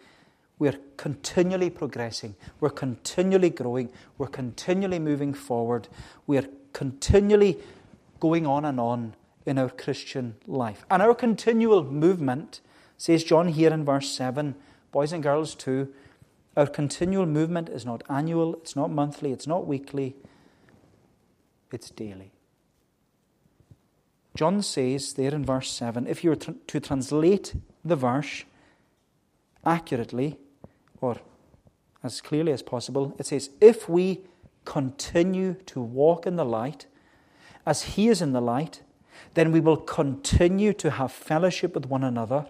[0.59, 5.87] We're continually progressing, we're continually growing, we're continually moving forward,
[6.27, 7.57] we're continually
[8.19, 9.15] going on and on
[9.45, 10.85] in our Christian life.
[10.89, 12.61] And our continual movement,
[12.97, 14.55] says John here in verse 7,
[14.91, 15.91] boys and girls too,
[16.55, 20.15] our continual movement is not annual, it's not monthly, it's not weekly,
[21.71, 22.31] it's daily.
[24.35, 28.43] John says there in verse 7 if you were to translate the verse
[29.65, 30.37] accurately,
[31.01, 31.17] or
[32.03, 34.21] as clearly as possible, it says, If we
[34.65, 36.85] continue to walk in the light,
[37.65, 38.81] as He is in the light,
[39.35, 42.47] then we will continue to have fellowship with one another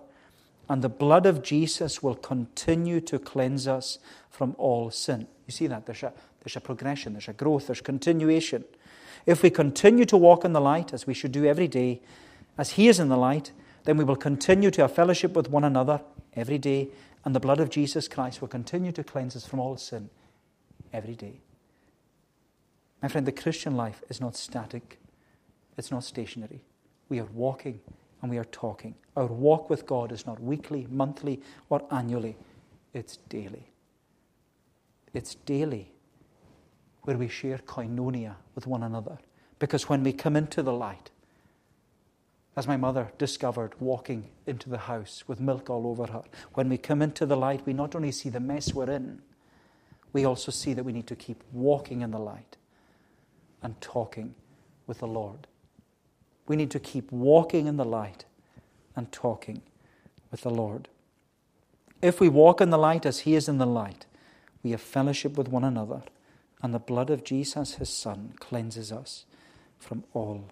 [0.73, 3.99] and the blood of Jesus will continue to cleanse us
[4.31, 5.27] from all sin.
[5.45, 5.85] You see that?
[5.85, 8.65] There's a, there's a progression, there's a growth, there's continuation.
[9.27, 12.01] If we continue to walk in the light, as we should do every day,
[12.57, 13.51] as He is in the light,
[13.83, 16.01] then we will continue to have fellowship with one another
[16.35, 16.87] every day,
[17.23, 20.09] and the blood of Jesus Christ will continue to cleanse us from all sin
[20.91, 21.41] every day.
[22.99, 24.97] My friend, the Christian life is not static,
[25.77, 26.63] it's not stationary.
[27.09, 27.79] We are walking
[28.23, 28.95] and we are talking.
[29.17, 32.37] Our walk with God is not weekly, monthly, or annually,
[32.93, 33.69] it's daily.
[35.13, 35.91] It's daily
[37.01, 39.17] where we share koinonia with one another.
[39.59, 41.11] Because when we come into the light,
[42.55, 46.77] as my mother discovered walking into the house with milk all over her, when we
[46.77, 49.21] come into the light, we not only see the mess we're in,
[50.13, 52.55] we also see that we need to keep walking in the light
[53.61, 54.33] and talking
[54.87, 55.47] with the Lord.
[56.47, 58.25] We need to keep walking in the light
[58.95, 59.61] and talking
[60.31, 60.89] with the Lord.
[62.01, 64.05] If we walk in the light as He is in the light,
[64.61, 66.03] we have fellowship with one another,
[66.61, 69.25] and the blood of Jesus, His Son, cleanses us
[69.79, 70.45] from all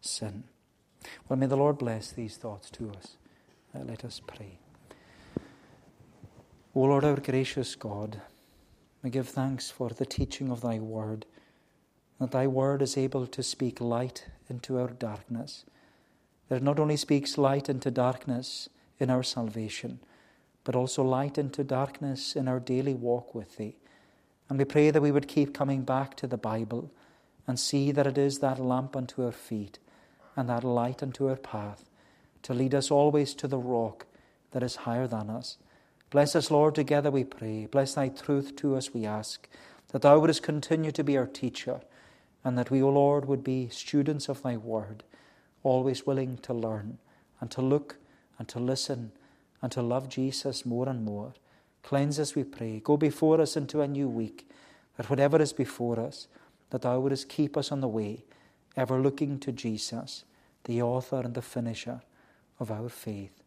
[0.00, 0.44] sin.
[1.28, 3.16] Well, may the Lord bless these thoughts to us.
[3.74, 4.58] Uh, let us pray.
[6.74, 8.20] O Lord, our gracious God,
[9.02, 11.26] we give thanks for the teaching of Thy Word,
[12.20, 15.64] that Thy Word is able to speak light into our darkness.
[16.48, 18.68] That it not only speaks light into darkness
[18.98, 20.00] in our salvation,
[20.64, 23.76] but also light into darkness in our daily walk with Thee.
[24.48, 26.90] And we pray that we would keep coming back to the Bible
[27.46, 29.78] and see that it is that lamp unto our feet
[30.34, 31.88] and that light unto our path
[32.42, 34.06] to lead us always to the rock
[34.52, 35.58] that is higher than us.
[36.10, 37.66] Bless us, Lord, together we pray.
[37.66, 39.48] Bless Thy truth to us, we ask,
[39.88, 41.80] that Thou wouldst continue to be our teacher
[42.44, 45.02] and that we, O Lord, would be students of thy word,
[45.62, 46.98] always willing to learn
[47.40, 47.96] and to look
[48.38, 49.12] and to listen
[49.62, 51.34] and to love Jesus more and more.
[51.82, 52.80] Cleanse us, we pray.
[52.80, 54.48] Go before us into a new week,
[54.96, 56.28] that whatever is before us,
[56.70, 58.24] that thou wouldest keep us on the way,
[58.76, 60.24] ever looking to Jesus,
[60.64, 62.00] the author and the finisher
[62.58, 63.42] of our faith.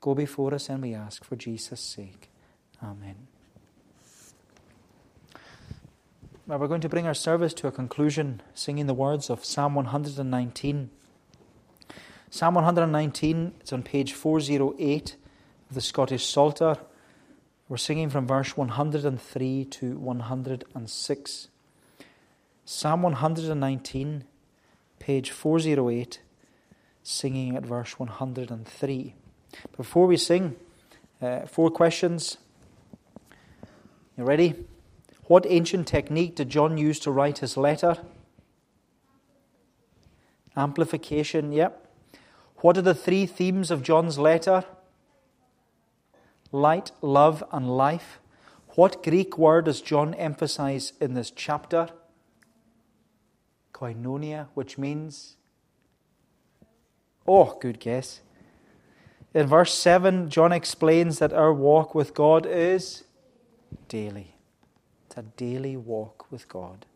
[0.00, 2.30] Go before us, and we ask for Jesus' sake.
[2.82, 3.39] Amen.
[6.46, 9.74] Well, we're going to bring our service to a conclusion singing the words of Psalm
[9.74, 10.90] 119.
[12.30, 15.16] Psalm 119, it's on page 408
[15.68, 16.78] of the Scottish Psalter.
[17.68, 21.48] We're singing from verse 103 to 106.
[22.64, 24.24] Psalm 119,
[24.98, 26.20] page 408,
[27.02, 29.14] singing at verse 103.
[29.76, 30.56] Before we sing,
[31.20, 32.38] uh, four questions.
[34.16, 34.54] You ready?
[35.30, 37.98] What ancient technique did John use to write his letter?
[40.56, 41.86] Amplification, yep.
[42.62, 44.64] What are the three themes of John's letter?
[46.50, 48.18] Light, love, and life.
[48.70, 51.90] What Greek word does John emphasize in this chapter?
[53.72, 55.36] Koinonia, which means.
[57.24, 58.20] Oh, good guess.
[59.32, 63.04] In verse 7, John explains that our walk with God is
[63.86, 64.34] daily.
[65.10, 66.86] It's a daily walk with God.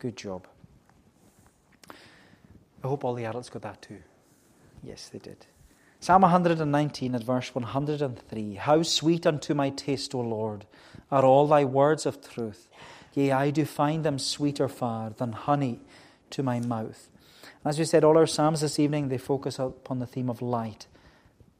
[0.00, 0.48] Good job.
[1.88, 4.02] I hope all the adults got that too.
[4.82, 5.46] Yes, they did.
[6.00, 10.66] Psalm 119 at verse 103 How sweet unto my taste, O Lord,
[11.12, 12.68] are all thy words of truth.
[13.14, 15.78] Yea, I do find them sweeter far than honey
[16.30, 17.08] to my mouth.
[17.64, 20.88] As we said, all our Psalms this evening, they focus upon the theme of light.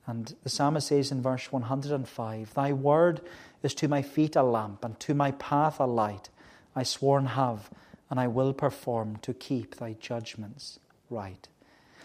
[0.07, 3.20] And the psalmist says in verse 105 Thy word
[3.62, 6.28] is to my feet a lamp, and to my path a light.
[6.74, 7.70] I sworn have,
[8.11, 10.80] and I will perform to keep thy judgments
[11.11, 11.48] right.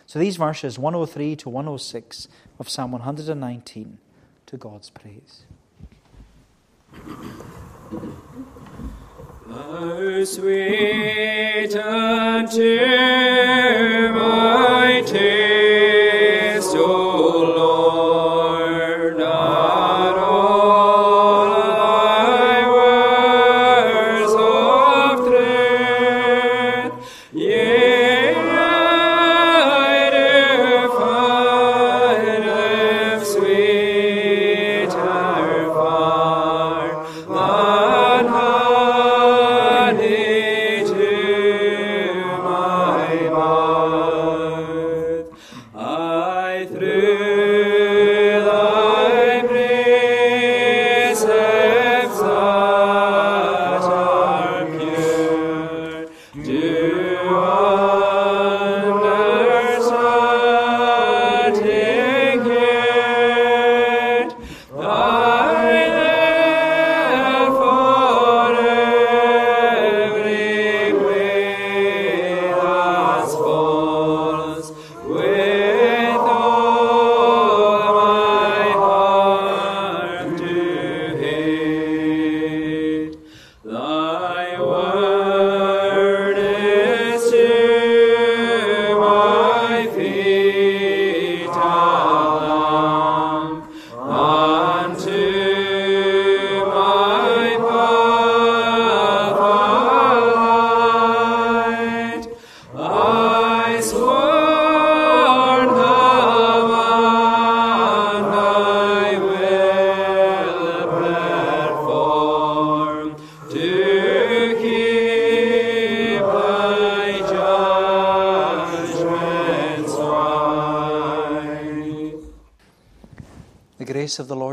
[0.05, 2.27] So these verses 103 to 106
[2.59, 3.97] of Psalm 119
[4.45, 5.45] to God's praise.
[9.49, 12.77] How sweet unto
[14.13, 17.56] my taste, O